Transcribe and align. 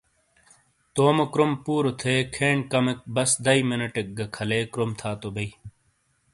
تومو 0.93 1.25
کروم 1.33 1.51
پُورو 1.63 1.91
تھے 2.01 2.13
کھین 2.35 2.57
کمیک 2.71 2.99
بس 3.15 3.31
دئیی 3.45 3.61
مِنٹیک 3.69 4.07
گہ 4.17 4.25
کھَلے 4.35 4.59
کروم 4.71 4.91
تھا 4.99 5.11
تو 5.21 5.27
بئی۔ 5.35 5.49